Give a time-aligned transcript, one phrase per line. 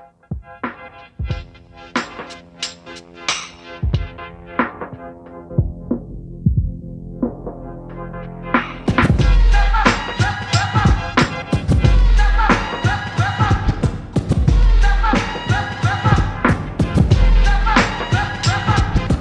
[0.00, 1.29] Thank you.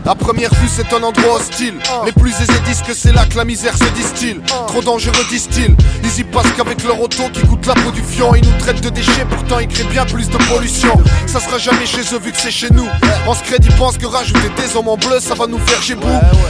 [0.10, 1.76] À première vue, c'est un endroit hostile.
[2.04, 4.42] Les plus aisés disent que c'est là que la misère se distille.
[4.66, 5.76] Trop dangereux, disent-ils.
[6.04, 8.34] Ils y passent qu'avec leur auto qui coûte la peau du fion.
[8.34, 11.00] Ils nous traitent de déchets, pourtant ils créent bien plus de pollution.
[11.28, 12.88] Ça sera jamais chez eux vu que c'est chez nous.
[13.28, 15.94] En ce crédit pense que rajouter des hommes en bleu, ça va nous faire chez
[15.94, 16.08] bout.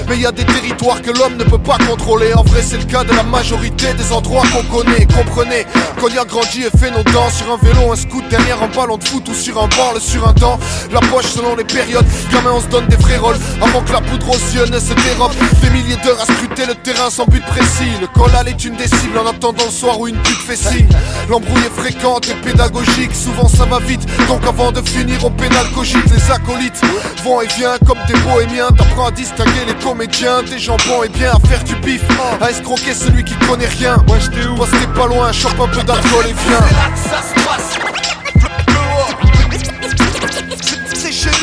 [0.07, 2.33] Mais il y a des territoires que l'homme ne peut pas contrôler.
[2.35, 5.05] En vrai, c'est le cas de la majorité des endroits qu'on connaît.
[5.05, 5.65] Comprenez,
[5.99, 8.69] qu'on y a grandi et fait nos dents sur un vélo, un scoot derrière un
[8.69, 10.57] ballon de foot ou sur un banc, sur un dent.
[10.93, 12.05] La poche selon les périodes.
[12.31, 13.35] Gamin, on se donne des vrais rôles.
[13.61, 15.33] Avant que la poudre aux yeux ne se dérobe.
[15.61, 17.91] Des milliers d'heures à scruter le terrain sans but précis.
[18.01, 20.89] Le collal est une des cibles en attendant le soir où une pute fait signe.
[21.29, 23.15] L'embrouille est fréquente et pédagogique.
[23.15, 24.05] Souvent ça va vite.
[24.27, 26.81] Donc avant de finir au pénal cogite Les acolytes
[27.23, 28.69] vont et viennent comme des bohémiens.
[28.77, 30.43] T'apprends à distinguer les comédiens.
[30.43, 32.01] Des gens bons et bien à faire du bif.
[32.41, 33.97] À escroquer celui qui connaît rien.
[34.07, 34.55] Moi j'étais où?
[34.55, 37.38] Parce pas loin, chope un peu d'alcool et viens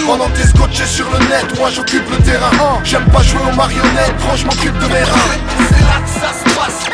[0.07, 2.51] Pendant t'es scotché sur le net, moi j'occupe le terrain.
[2.85, 5.37] J'aime pas jouer aux marionnettes, je m'occupe de mes reins
[5.69, 6.87] C'est là que ça se passe.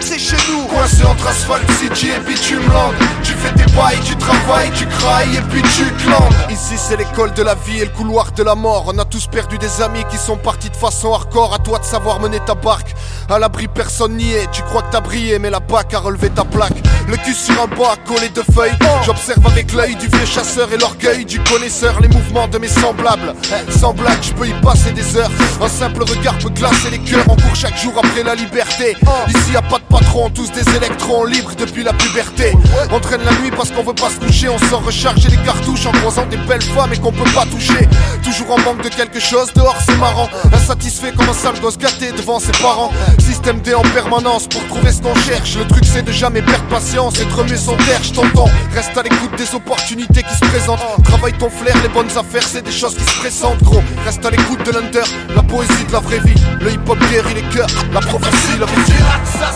[0.00, 0.64] C'est chez nous.
[0.66, 2.92] Coincé entre Asphalt City et Bitumeland
[3.22, 6.32] Tu fais tes bails, tu travailles, tu crailles et puis tu clandes.
[6.50, 8.84] Ici c'est l'école de la vie et le couloir de la mort.
[8.94, 11.54] On a tous perdu des amis qui sont partis de façon hardcore.
[11.54, 12.94] À toi de savoir mener ta barque.
[13.28, 16.30] À l'abri personne n'y est, tu crois que t'as brillé mais la bac a relevé
[16.30, 16.76] ta plaque.
[17.08, 18.78] Le cul sur un bois collé de feuilles.
[19.04, 23.34] J'observe avec l'œil du vieux chasseur et l'orgueil du connaisseur Les mouvements de mes semblables.
[23.70, 25.30] Sans blague je peux y passer des heures.
[25.60, 28.96] Un simple regard peut glacer les cœurs On court chaque jour après la liberté.
[29.28, 32.52] Ici y a pas de patron, tous des électrons libres depuis la puberté.
[32.90, 33.22] On traîne
[33.56, 36.62] parce qu'on veut pas se coucher On sort recharger les cartouches en croisant des belles
[36.62, 37.88] femmes et qu'on peut pas toucher
[38.22, 42.12] Toujours en manque de quelque chose, dehors c'est marrant Insatisfait comme un sale gosse gâté
[42.12, 45.56] devant ses parents Système D en permanence pour trouver ce qu'on cherche.
[45.56, 48.00] Le truc c'est de jamais perdre patience et de remuer son terre.
[48.14, 50.80] T'entends, reste à l'écoute des opportunités qui se présentent.
[51.04, 53.82] Travaille ton flair, les bonnes affaires, c'est des choses qui se pressentent, gros.
[54.04, 56.40] Reste à l'écoute de l'under, la poésie de la vraie vie.
[56.60, 59.51] Le hip hop guérit les cœurs, la prophétie, la vie.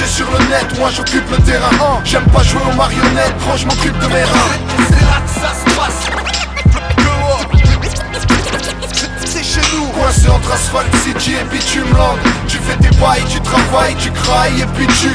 [0.00, 2.00] Scotché sur le net, moi j'occupe le terrain.
[2.04, 5.54] J'aime pas jouer aux marionnettes, gros je m'occupe de mes reins C'est là que ça
[5.54, 6.06] se passe.
[9.94, 12.16] Coincé entre Asphalt City et Bitumeland
[12.46, 15.08] Tu fais tes bails, tu travailles, tu crailles et puis tu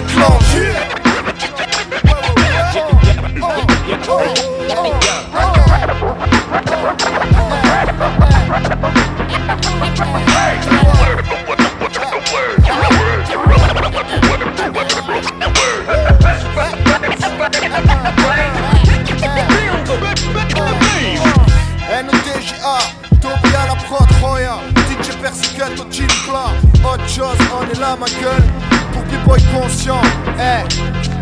[24.35, 26.51] clantes persiquette au chill plat.
[26.83, 28.43] Autre chose, on est là ma gueule
[28.93, 30.01] Pour B-boy conscient,
[30.37, 31.14] eh